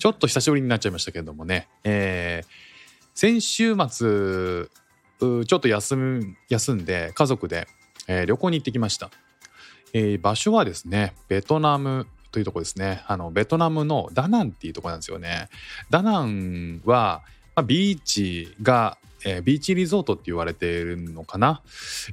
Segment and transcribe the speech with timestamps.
[0.00, 2.46] ちょっと久しぶりになっちゃいましたけどもね、えー
[3.12, 4.68] 先週末
[5.20, 7.68] ちょっと休休んで家族で、
[8.08, 9.10] えー旅行に行ってきました、
[9.92, 13.02] えー場所はですねベトナムというところですね。
[13.06, 15.48] あのベトナムのダナンっていうところなんですよね。
[15.90, 17.22] ダナンは、
[17.54, 21.62] まあ、ビーチが、えービーチリゾートって言われているのかな、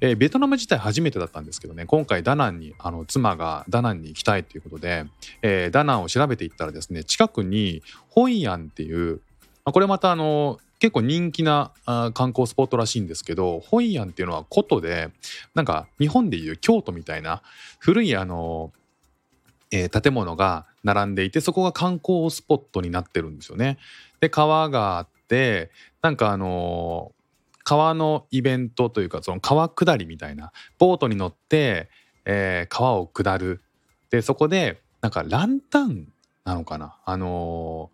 [0.01, 5.05] えーベトナム自体初めてだったんですけどね今回ダナンにあの妻がダナンに行きたいということで、
[5.41, 9.21] えーダナンを調べていったらですね近くにホイアンっていう
[9.65, 15.09] まあこれまたあの結構人気なあ観光スポットらしいんですけどホイアンっていうのは古都で
[15.55, 17.41] なんか日本でいう京都みたいな
[17.79, 18.71] 古いあの、
[19.71, 23.77] えー建物が並んでいてそこが観光スポットになってるんですよね。
[24.21, 27.11] で川があってなんかあの
[27.63, 31.89] 川のイベントというかその川下りみたいなボートに乗って、
[32.25, 33.61] えー川を下る。
[34.09, 36.07] でそこでなんかランタン
[36.45, 36.97] なのかな？
[37.05, 37.91] あの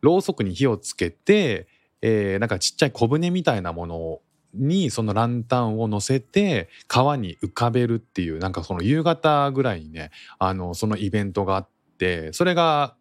[0.00, 1.68] ろうそくに火をつけて、
[2.02, 4.20] えーなんかちっちゃい小舟みたいなもの
[4.54, 12.96] にそのランタンを乗せて川に浮かべるっていうなんかその夕方ぐらいにねあのそのイベントがあってそれが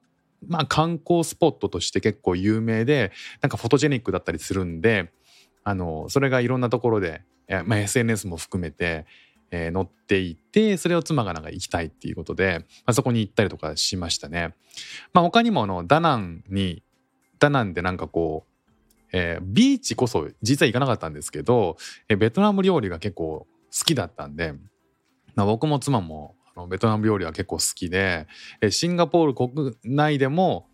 [0.47, 5.11] まあ観光スポットとして結構有名でなんかフォトジェニックだったりするんで
[5.63, 7.23] あのそれがいろんなところで、
[7.65, 9.05] まあ、SNS も含めて、
[9.52, 14.53] えー載っていてそれを妻がなんか行きたいっていうことで、まあ、そこに行ったりとかしましたね。
[15.13, 16.83] まあ、他にもあのダナンに
[17.39, 18.71] ダナンでなんかこう、
[19.11, 21.77] えービーチこそ実は行かなかったんですけど、
[22.09, 23.47] えーベトナム料理が結構
[23.77, 24.53] 好きだったんで、
[25.36, 28.27] まあ、僕も妻ものベトナム料理は結構好きで、
[28.70, 30.67] シンガポール国内でも、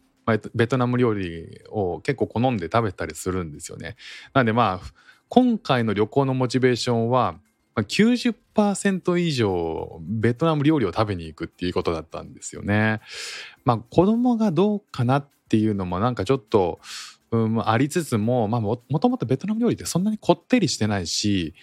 [0.53, 3.96] ベトナム料理を結構好んで食べたりするんですよね。
[4.34, 4.88] なんでまあ
[5.30, 7.40] 今回の旅行のモチベーションは
[7.75, 13.02] 90%以上ベトナム料理を食べに行くっていうことだったんですよね。
[13.66, 16.80] まあ子供がどうかなっていうのもなんかちょっと、
[17.31, 21.56] うん、ありつつも、まあ、ももともとベトナム料理ってそんなにこってりしてないし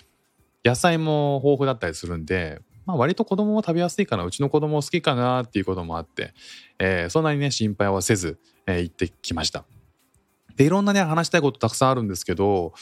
[0.65, 6.33] 野菜も豊富だったりするんで、まあ、割と子供も食べやすいかなうちの子供好きかなっていうこともあって、
[6.79, 9.67] えーそんなにね心配はせず、えー行ってきました。
[10.57, 12.73] でいろんなね話したいことたくさんあるんですけど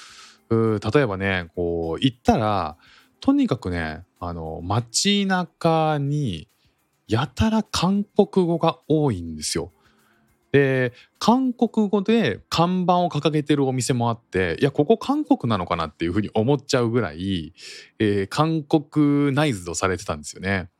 [0.48, 2.76] う例えばねこう行ったら
[3.20, 6.48] とにかくねあの街中に
[7.08, 9.72] やたら韓国語が多いんですよ。
[10.56, 17.52] で韓国語で看板を掲げてるお店もあっていやここ韓国なのかなっていうふうに思っちゃうぐらい、
[17.98, 20.70] えー韓国ナイズドされてたんですよね。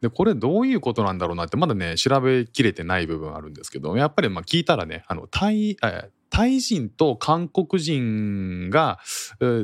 [0.00, 8.98] でこれどういうことなんだろうなってまだね調べきれてない部分あるんですけどやっぱりま聞いたらねあのタイえータイ人と韓国人が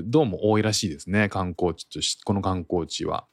[0.04, 3.26] どうも多いらしいですね観光地としこの観光地は。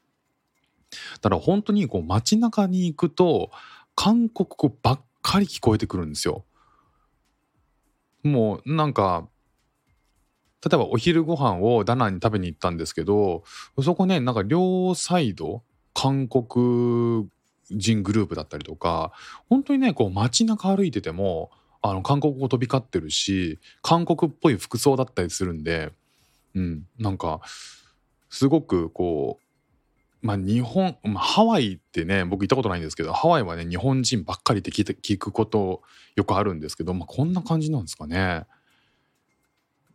[1.22, 3.51] だから本当にこう街中に行くと
[3.94, 6.46] 韓国語ばっかり聞こえてくるんですよ。
[8.24, 9.28] もうなんか
[10.64, 13.44] 例えばお昼ご飯をダナンに食べに行ったんですけど
[13.82, 17.30] そこねなんか両サイド韓国
[17.70, 19.12] 人グループだったりとか
[19.50, 21.52] 本当にねこう街中歩いてても
[21.82, 25.92] あの韓国語飛び交ってるし韓国っぽい服装だったりするんで、
[26.56, 27.42] うん、なんか
[28.30, 29.47] すごくこう
[30.28, 35.84] まあ日本、まあ、ハワイってね僕行ったことないんですけどハワイはね日本人ばっかりって聞いて聞くこと
[36.18, 38.46] よくあるんですけど、まあ、こんな感じなんですかね。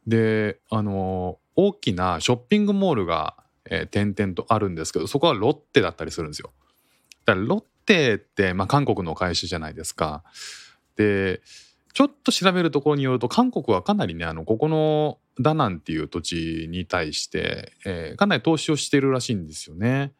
[0.06, 6.50] であの大きなショッピングモールが、えー点々とあるんですけどそこはロッテだったりするんですよ。
[7.26, 10.24] だからロッテって、まあ、韓国の会社じゃないですか。
[10.96, 11.42] で
[11.92, 20.12] ちょっと調べるところによると韓国はかなりねあのここのダナンっていう土地に対して、えーかなり投資をしてるらしいんですよね。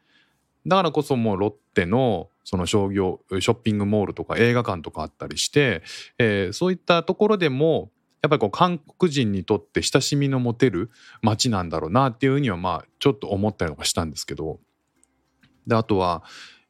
[0.66, 5.82] だからこそもうロッテのその商業ショッピングモールとか映画館とかあったりして、
[6.18, 7.90] えーそういったところでも
[8.22, 10.90] やっぱりこう韓国人にとって親しみの持てる
[11.22, 14.60] 街なんだろうなっていうふうにはまあちょっと思ったりとかしたんですけど。
[15.66, 16.24] であとは、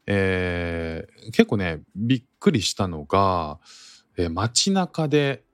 [0.06, 3.59] えー結構ねびっくりしたのが、
[4.19, 5.45] えー街中で、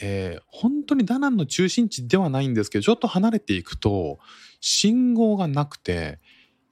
[0.00, 4.18] えー本当にダナンの中心地ではないんですけどちょっと離れていくと
[4.60, 6.20] 信号がなくて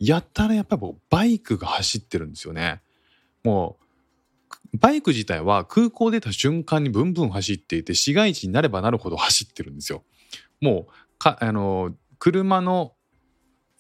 [0.05, 2.81] やったらやっぱりこうバイクが走ってるんですよね。
[3.45, 3.77] も
[4.75, 10.03] うバイク自体は空港出た瞬間にブンブン走っていて市街地になればなるほど走ってるんですよ。
[10.61, 12.95] もうかあの車の、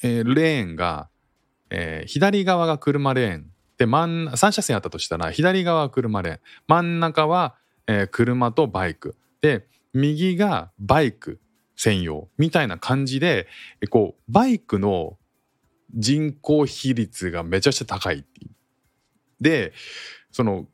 [0.02, 1.08] えーレーンが、
[1.70, 7.56] えー左側が車レーンで真ん3車線あったとしたら左側は車レーン真ん中は、
[7.88, 11.40] えー車とバイクで右がバイク
[11.74, 13.48] 専用みたいな感じで
[13.80, 15.18] えこうバイクの
[15.94, 18.50] 人口比率がめちゃくちゃ高いっていう。
[19.40, 19.72] で
[20.30, 20.66] その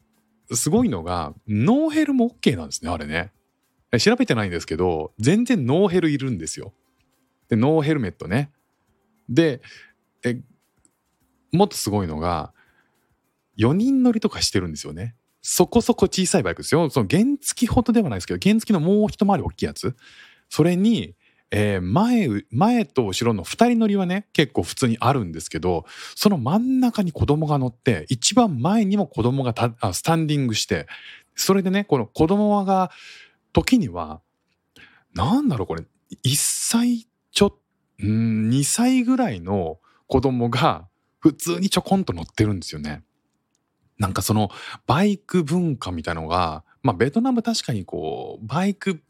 [0.53, 3.33] すごいのがノーヘルも OK なんですねあれね。
[3.99, 6.73] 調べてないんですけど全然ノーヘルいるんですよ。
[7.49, 8.51] でノーヘルメットね。
[9.29, 9.61] で
[10.25, 10.41] え
[11.53, 12.53] もっとすごいのが
[13.59, 15.15] 4人乗りとかしてるんですよね。
[15.41, 16.91] そこそこ小さいバイクですよ。
[16.91, 19.97] その原付ほどではないですけど原付のもう一回り大きいやつ。
[20.49, 21.15] それに、
[21.51, 30.87] えー前前と後ろの2人乗りはね結構普通にあるんですけどその真ん中に子供が乗って一番前にも子供がたスタンディングして
[31.35, 32.91] それでねこの子供が
[33.53, 34.21] 時には
[35.15, 35.85] なんだろうこれ
[36.25, 37.59] 1歳ちょ
[38.01, 43.03] うん2歳ぐらいの子供が普通にちょこんと乗ってるんですよね。
[43.99, 44.51] なんかその
[44.87, 49.03] バイク文化みたいのがまあベトナム確かにこうバイク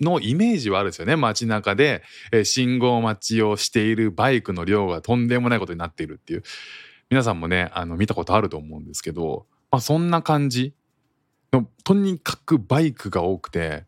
[0.00, 1.16] のイメージはあるんですよね。
[1.16, 2.02] 街中で、
[2.32, 6.42] え信号待ちをしているバイクの量がとんでもないことになっているっていう。
[7.10, 10.74] 皆さんもねあの見たことあると思うんですけど、まあ、そんな感じ
[11.52, 13.84] のとにかくバイクが多くて、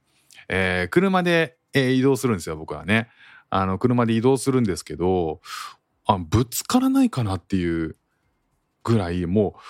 [0.49, 3.09] えー車で、えー移動するんですよ僕はね。
[3.49, 5.41] あの車で移動するんですけど
[6.07, 7.97] あぶつからないかなっていう
[8.83, 9.61] ぐらいもう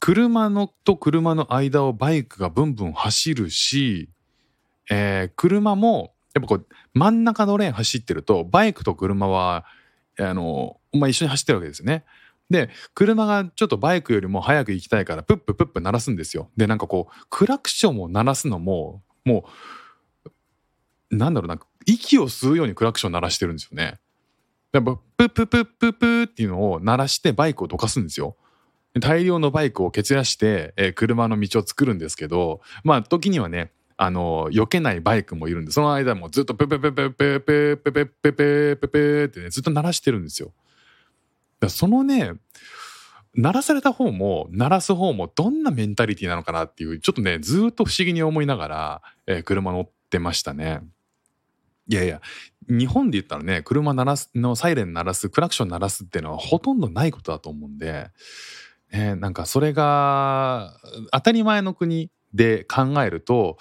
[0.00, 4.08] 車のと車の間をバイクがブンブン走るし、
[4.90, 9.64] えー車もやっぱこう真ん中のレーン走ってるとバイクと車は
[10.18, 12.04] あの、まあ、一緒に走ってるわけですよね。
[12.50, 16.50] で車がちょっとバイクよりも早く行きたいからプッププップ鳴らすんですよ。
[16.56, 19.44] でなんかこうクラクションを鳴らすのもも
[21.10, 23.98] うなんだろうな息を吸うようにクラクション鳴らしてるんですよね。
[24.72, 28.36] やっぱプッププッププっていうのを鳴らしてバイクをどかすんですよ。
[29.00, 40.52] 大量のバイクを蹴散らして、えー車の道を作るんですけどまあ時にはねあの避けないバイクもいるんでその間もずっとペペペペペペペペペペペペってねずっと鳴らしてるんですよ。
[41.68, 42.34] そのね
[43.34, 50.80] 鳴らされた方も鳴らす方もどんなメンタリティなのかなっていうちょっとねずっと不思議に思いながら、えー車乗ってましたね。
[51.88, 52.20] いやいや
[52.68, 58.10] 日本で言ったらね車鳴らすのサイレン鳴らすクラクション鳴らすっていうのはほとんどないことだと思うんで、
[58.92, 60.78] ね、なんかそれが
[61.10, 63.56] 当たり前の国で考えると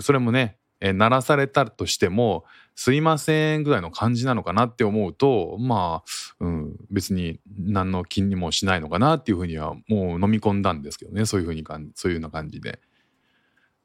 [0.00, 2.44] それもね、えー鳴らされたとしても
[2.76, 12.78] 「すいません」ぐらいの感じなのかなって思うとまあ、うん、別に何の気にもしないのかなっていうふうにはもう飲み込んだんですけどねそういうふうにかそういうような感じで。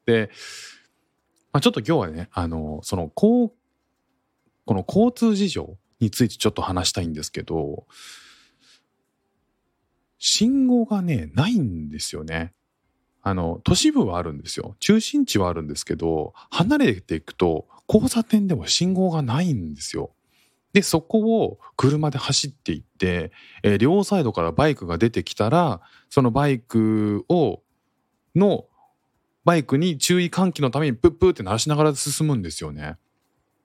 [0.04, 0.30] で、
[1.52, 3.52] まあ、ちょっと今日はねあのそのこう
[4.64, 7.86] この交通事情についてちょっと話したいんですけど
[10.18, 12.52] 信号がねないんですよね。
[13.22, 20.10] あの都市部はあるんですよ中心地はあるんですけど離れていくと交差点では信号がないんですよ。
[20.72, 23.30] でそこを車で走っていって、
[23.62, 27.60] えー両サイドからバイクが出てきたらそのバイクを
[28.34, 28.64] の
[29.44, 32.96] バイクに注意喚起のためにプップーって鳴らしながら進むんですよね。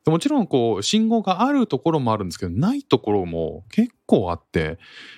[0.05, 4.77] もちろんこう信号があるところもあるんですけどないところも結構あって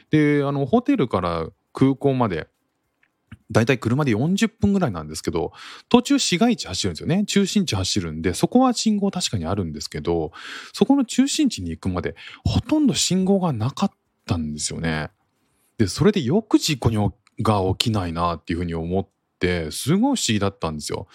[0.09, 2.47] であのホテルから空港まで
[3.51, 5.53] だいたい車で40分ぐらいなんですけど
[5.89, 10.31] 途中市街地走るんですよね中心地走るんでそこは信号確かにあるんですけど
[10.73, 13.91] そこの中心地に行くまでほとんど信号がなかっ
[14.25, 15.09] たんですよね。
[15.77, 19.07] でそれでよく事故が起きないなっていうふうに思っ
[19.39, 21.07] てすごい不思議だったんですよ。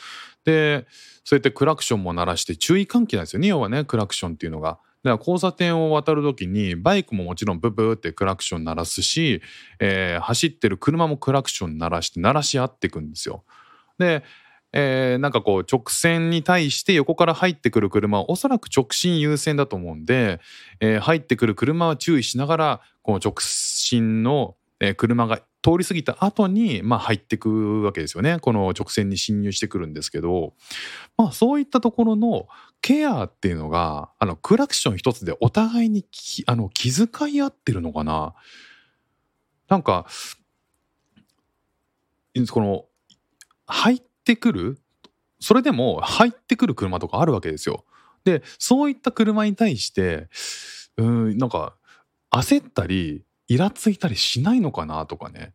[0.45, 0.87] で
[1.25, 4.79] そうやってクラクションも鳴らして注意喚起なんですよね要はねクラクションっていうのが。
[5.05, 9.43] だから交差点を渡る時にバイクももちろんブブーってクラクション鳴らすし、
[9.79, 13.45] えー走ってる車もクラクション鳴らして鳴らし合っていくんですよ。
[13.99, 14.25] で、
[14.73, 20.41] えーなんかこう直線に対して横から入ってくる車はおそらく直進優先だと思うんで、
[20.81, 24.57] えー入ってくる車は注意しながらこの直進の、
[24.97, 28.39] 車が通り過ぎた後にまあ入ってくわけですよね。
[28.39, 30.53] この直線に進入してくるんですけど、
[31.17, 32.49] まあ、そういったところの
[32.83, 38.35] ケアっていうのがあのクラクション一つでお互いにきあの気遣い合ってるのかな。
[39.69, 40.07] なんか
[42.51, 42.85] この
[43.67, 44.79] 入ってくる
[45.41, 47.87] それでも入ってくる車とかあるわけですよ。
[48.25, 50.29] でそういった車に対して
[50.99, 51.75] うんなんか
[52.31, 55.53] 焦ったりイラついたりしないのかなとかね。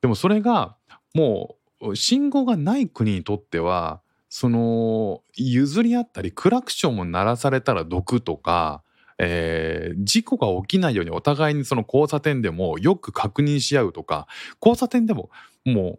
[0.00, 0.76] でもそれが
[1.14, 8.82] もう信号がない国にとってはその譲り合ったりクラクションも鳴らされたら毒とか、
[9.18, 14.26] えー事故が起きないようにお互いにその交差点でもよく確認し合うとか
[14.60, 15.30] 交差点でも
[15.64, 15.98] も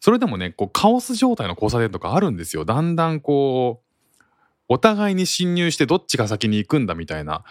[0.00, 4.22] それでもねこうカオス状態の交差点とかあるんですよだんだんこう
[4.68, 7.44] お互いに侵入してどっちが先に行くんだみたいな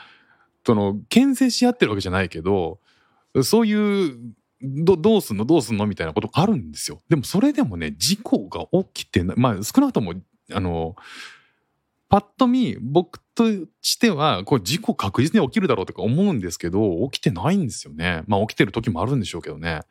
[0.65, 2.79] その牽制し合ってるわけじゃないけど
[3.43, 4.17] そういう
[4.61, 5.45] どどうすんの？
[5.45, 5.85] どうすんの？
[5.85, 7.01] みたいなことがあるんですよ。
[7.09, 10.13] でもそれでもね事故が起きてなまあ少なくとも
[10.51, 10.95] あの
[12.09, 13.45] パッと見僕と
[13.81, 18.23] してはこれ事故確実に起きるだろうとか思うんですけど起きてないんですよね。
[18.27, 19.81] まあ起きてる時もあるんでしょうけどね。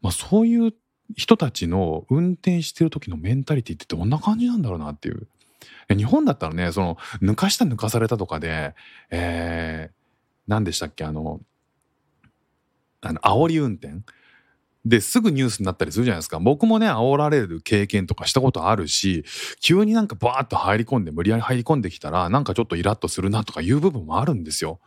[0.00, 0.72] まあそういう
[1.14, 5.28] 人たちの運転してる時のメンタリティってどんな感じなんだろうなっていう。
[5.88, 8.74] 日本だったらねその抜かした抜かされたとかで
[9.10, 9.94] えー、
[10.46, 11.40] 何でしたっけあの
[13.00, 14.02] あの煽り運転？
[14.84, 19.24] ですぐニュースになったりするじゃないですか僕もね煽られる経験とかしたことあるし
[19.60, 24.78] 急になんかバーッと入り込んで無理やり入り込んできたらなんかちょっとイラッとするなとかいう部分もあるんですよ。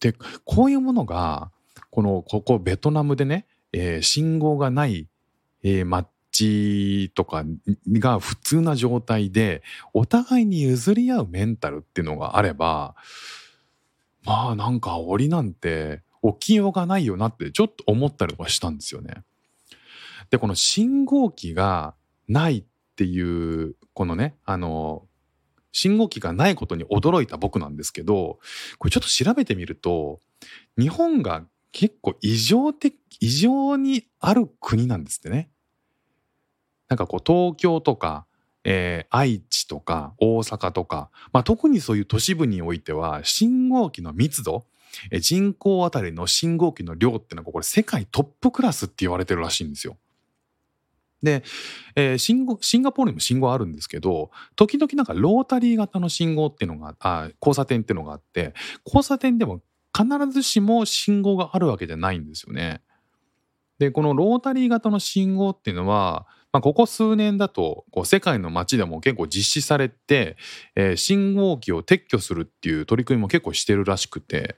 [0.00, 1.52] でこういうものが
[1.90, 5.06] このここベトナムでね、えー信号がない、
[5.62, 5.86] えー
[6.32, 7.44] 街とか
[7.92, 9.62] が普通な状態で
[9.92, 12.96] お互いに譲り合うメンタルっていうのがあれば
[14.24, 19.24] まあなんか煽りなんて起きようがないよなってちょっと思ったりとかしたんですよね。
[20.30, 21.94] でこの信号機が
[22.28, 22.64] ないっ
[22.96, 25.06] ていうこのねあの
[25.72, 28.38] 信号機がないことに驚いた僕なんですけど
[28.78, 30.20] これちょっと調べてみると
[30.78, 35.50] 日本が結構異常的異常にある国なんですってね。
[36.92, 38.26] なんかこう東京とか、
[38.64, 44.66] えー愛知とか大阪とか、まあ、特にそういう都市部においては信号機の密度
[45.20, 49.96] 人口あたりの信号機の量ってのがこれ世界トップクラスって言われてるらしいんですよ。
[51.22, 51.44] で、
[51.96, 58.52] えー信号シンガポールにも信号あるんですけど時々なんかロータリー型の信号っていうのがあ交差点っていうのがあって
[58.84, 59.62] 交差点でも
[59.96, 62.82] 必ずしも信号があるわけじゃないんですよね。
[63.82, 70.36] でこのロータリー型の信号っていうのは、まあ、ここ数年だとこう世界の街でも結構実施されて、
[70.76, 74.56] えー信号機を撤去するっていう取り組みも結構してるらしくて、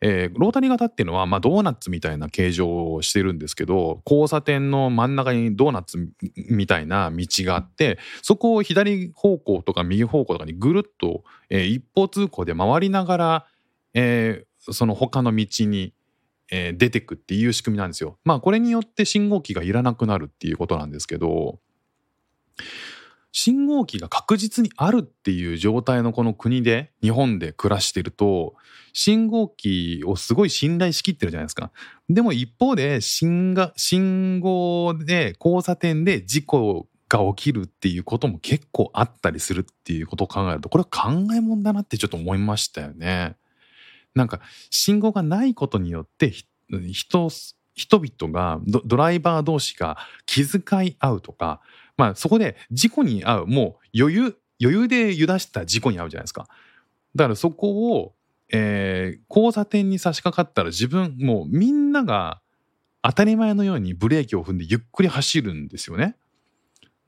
[0.00, 6.08] えーロータリー型っていうのは、まあ、ドーナツみたいな形状をしてるんですけど交差点の真ん中にドーナツ
[6.50, 13.46] みたいな道があってそこを左方向とか右方向とかにぐるっと、えー一方通行で回りながら、
[13.94, 15.92] えーその他の道に、
[16.50, 18.18] えー出てくっていう仕組みなんですよ。
[18.24, 21.58] まあこれによって信号機がいらなくなるっていうことなんですけど
[23.32, 28.54] 信号機が確実にあるっていう状態のこの国で日本で暮らしてると
[28.92, 31.72] 信号機をすごい信頼しきってるじゃないですか。
[32.08, 43.36] でも一方で信が信号で交差点で事故が起きるっていうことも結構あったりするっていうことを考えるとこれは考えもんだなってちょっと思いましたよね。
[44.14, 44.40] なんか
[44.70, 46.32] 信号がないことによって
[46.92, 47.28] 人
[47.74, 51.60] 人々がドライバー同士が気遣い合うとか、
[51.96, 56.46] まあ、そこで事故に遭うもう余裕余裕で油断した事故に遭うじゃないですか。
[57.16, 58.14] だからそこを、
[58.52, 62.40] えー交差点に差し掛かったら自分もうみんなが
[63.02, 66.16] 当たり前のようにブレーキを踏んでゆっくり走るんですよね。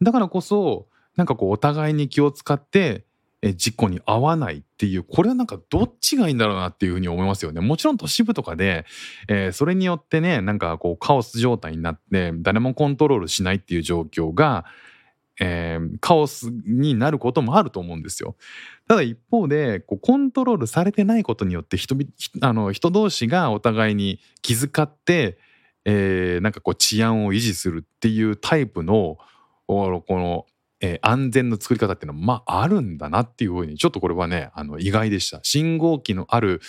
[0.03, 3.06] だからこそなんかこうお互いに気を使って
[3.43, 7.61] 事故に遭わないっていうこれはなんかどっちがいいんだろうなっていうふうに思いますよね。
[7.61, 8.87] もちろん都市部とかで、
[9.29, 14.65] えーそれによってねなんかこうカオス状態になって誰もコントロールしないっていう状況が、
[15.41, 18.37] えーカオスになることもあると思うんですよ。
[18.89, 21.95] ただ一方でこうコントロールされてないことによって人
[22.41, 25.39] あの人同士がお互いに気遣って、
[25.85, 29.19] えーなんかこう治安を維持するっていうタイプの
[29.69, 30.47] この、
[30.81, 35.41] えー安全の作り方っていうのはまああるんだなっていうふうにちょっとこれはねあの意外でした。
[35.43, 36.61] 信号機のある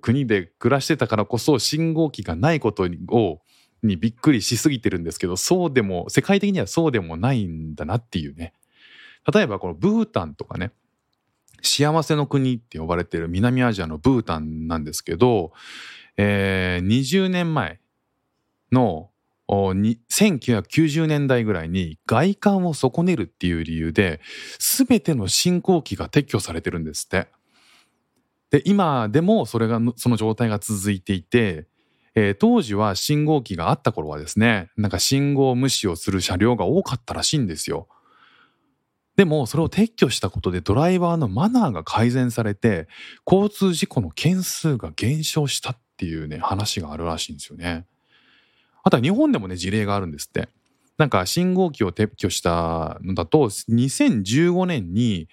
[0.00, 3.40] 国で暮らしてたからこそ信号機がないことを
[3.82, 8.54] にびっくりしすぎてるんですけどそうでも世界的にはそうでもないんだなっていうね
[9.32, 10.72] 例えばこのブータンとかね
[11.62, 15.52] 幸せの国って呼ばれてる南アジアのブータンなんですけど、
[16.16, 17.80] えー20年前
[18.70, 19.10] の
[19.48, 24.20] 1990年代ぐらいに外観を損ねるっていう理由で
[24.58, 27.28] 全ての信号機が撤去されてるんですって。
[28.50, 31.66] で今でもそれがその状態が続いていて、
[32.14, 37.88] えー当時は信号機があった頃はですねなんか信号無視をする車両が多かったらしいんですよ。
[39.16, 42.88] でもそれを撤去したことでドライバーのマナーが改善されて
[43.26, 47.86] 交通事故の件数が減少したっていうね話があるらしいんですよね。
[48.84, 50.48] あとは日本でもね事例があるんですって
[50.96, 55.28] なんか信号機を撤去したのだと2015年に、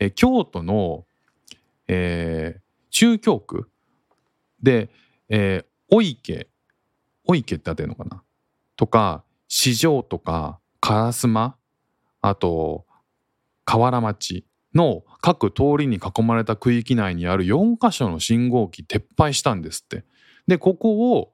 [0.00, 1.04] え京都の、
[1.86, 3.70] えー、中京区
[4.60, 4.90] で、
[5.28, 6.48] えー、お池
[7.26, 8.22] お池ってあってるのかな？
[8.76, 11.54] とか市場とか烏丸
[12.20, 12.86] あと
[13.64, 14.44] 河原町
[14.74, 20.04] の各通りに囲まれた区域内にある4箇所の信号機撤廃したんですって。
[20.46, 21.32] でここを、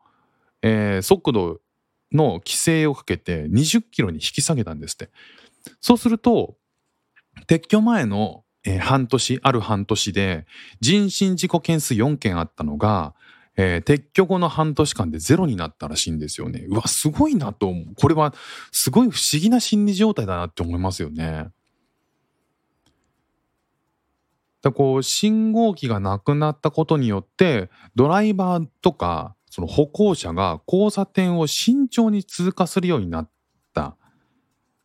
[0.62, 1.60] えー、速度
[2.12, 5.10] の規制をかけて20キロに引き下げたんですって。
[5.80, 6.56] そうすると
[7.46, 10.46] 撤去前の、えー、半年ある半年で
[10.80, 13.14] 人身事故件数4件あったのが、
[13.56, 16.64] えー、撤去後の半年間でゼロになったらしいんですよね。
[16.68, 17.94] うわすごいなと思う。
[17.94, 18.34] これは
[18.72, 21.48] すごい不思議な心理状態だなって思いますよね。
[24.62, 33.30] だこう信号機がなくなったことによってドライバーとかその歩行者が交差点を慎重に通過するようになっ
[33.74, 33.96] た。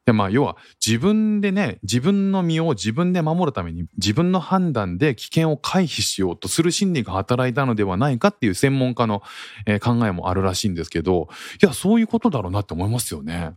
[0.06, 0.56] でまあ要は
[0.86, 9.24] 自分でね自分の身を自分で守るために自分の判断で危険を回避しようとする心理が働いたのではないかっていう専門家の、
[9.66, 11.28] え考えもあるらしいんですけど
[11.62, 13.56] いやそういうことだろうなって思いますよね。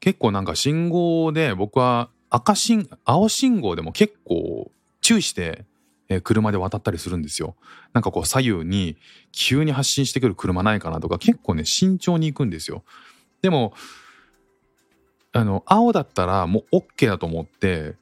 [0.00, 5.66] 結構なんか信号で僕は赤信青信号でも結構注意して
[6.08, 7.54] え車で渡ったりするんですよ。
[7.92, 8.96] なんかこう左右に
[9.32, 12.82] 急に発進してくる車ないかなとか結構ね慎重に行くんですよ。
[13.42, 13.74] でも
[15.32, 17.94] あの青だったらもう OK だと思って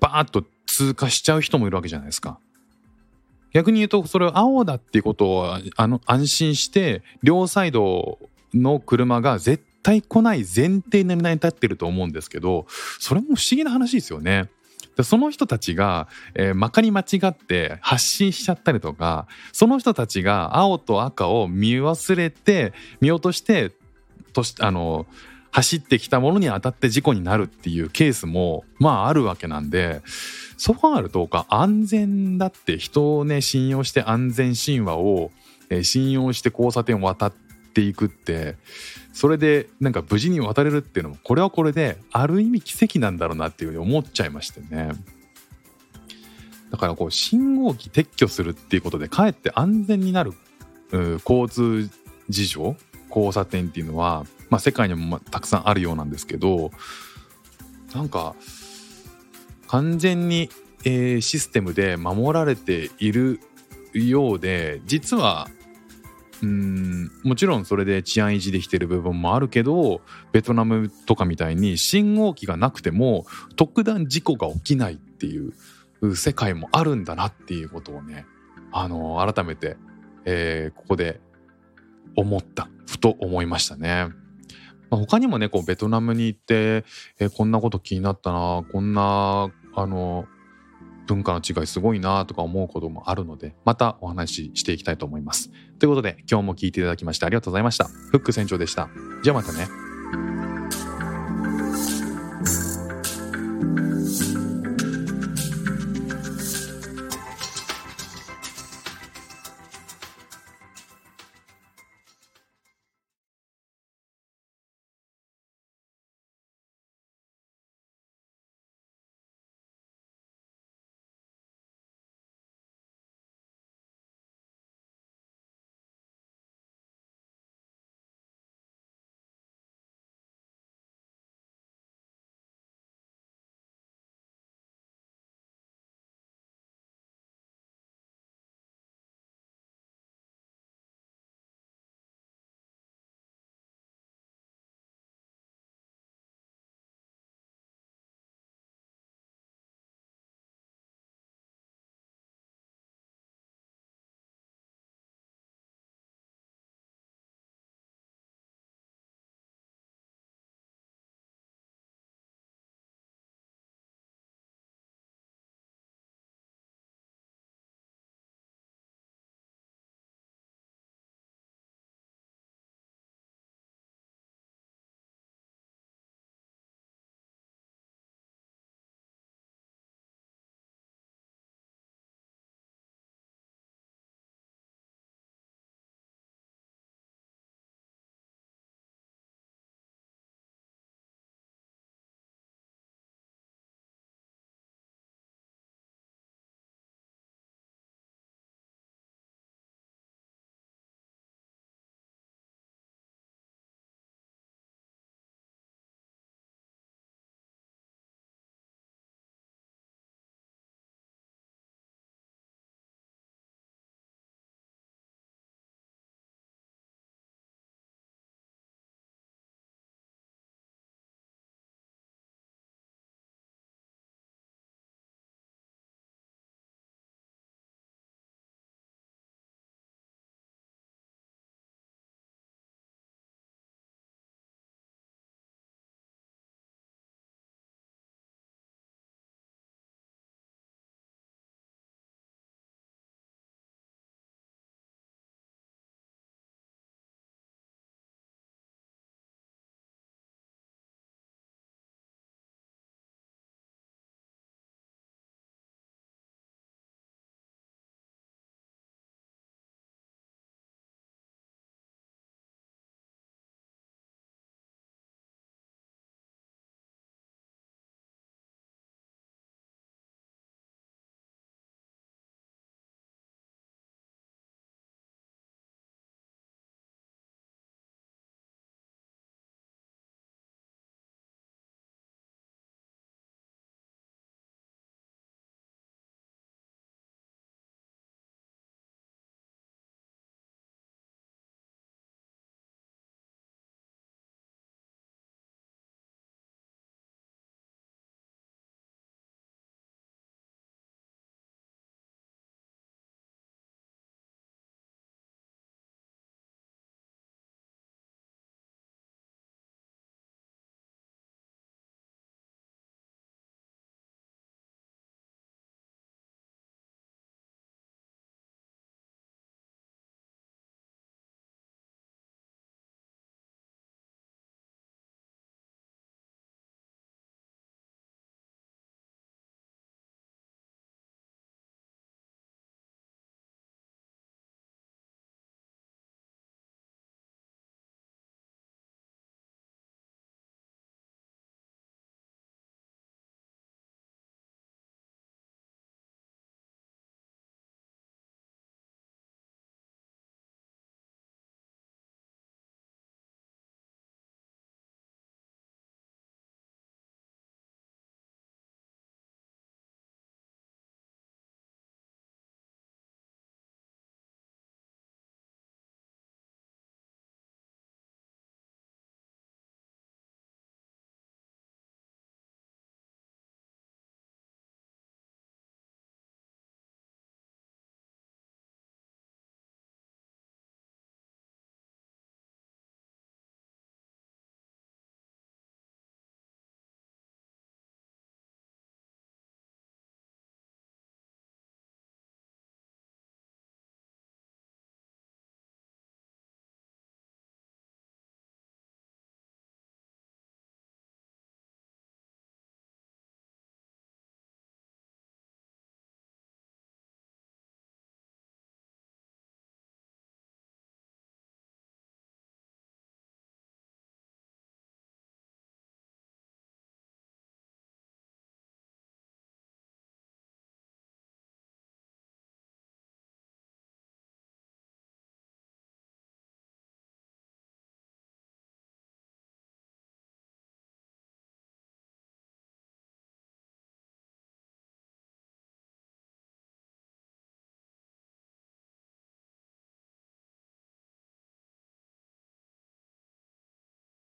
[0.00, 2.38] バーッと通過しちゃう人もいるわけじゃないですか。
[3.52, 8.18] 逆に言うとそれを青だっていうことをあの安心して両サイド
[8.54, 12.66] の車が絶対来ない前提に成り立ってると思うんですけど
[12.98, 14.48] それも不思議な話ですよね。
[15.00, 23.72] でその人たちが、えー、まかり間違って発信しちゃったりとかその人たちが青と赤を見忘れて見落として
[24.34, 25.06] としあの
[25.52, 30.02] 走ってきたものに当たって事故になるっていうケースもまああるわけなんで
[30.58, 35.30] そう考えるとか安全だって人をね信用して安全神話を、
[35.70, 37.32] えー、信用して交差点を渡っ
[37.72, 38.56] ていくって
[39.12, 44.90] それでなんか無事に渡れるっていうのもこれはこれである意味奇跡なんだろうなっていうふうに思っちゃいましてね。
[46.70, 50.32] だからこう信号機撤去するっていうことでかえって安全になる
[51.28, 51.90] 交通
[52.28, 52.76] 事情
[53.08, 56.70] 交差点っていうのは、まあ、世界にもたくさんあるようなんですけど
[57.92, 58.36] なんか
[59.66, 60.48] 完全に、
[60.84, 63.40] えー、システムで守られている
[63.92, 65.48] ようで実は
[66.42, 70.00] うんもちろんそれで治安維持できてる部分もあるけど
[70.32, 73.26] ベトナムとかみたいに信号機がなくても
[73.56, 78.24] 特段事故が起きないっていう世界もあるんだなっていうことをね
[78.72, 79.76] あの改めて、
[80.24, 81.20] えー、ここで
[82.16, 84.08] 思ったふと思いましたね。
[84.90, 86.84] まあ、他にもねこうベトナムに行って、
[87.18, 90.26] えー、こんなこと気になったなこんなあの
[91.06, 95.50] 文化の違いすごいなとか思うこともあるのでまたお話ししていきたいと思います。
[95.78, 97.84] ということで今日も聞いていただきましてありがとうございました。
[97.86, 98.88] フック船長でした。
[99.22, 99.68] じゃあまたね。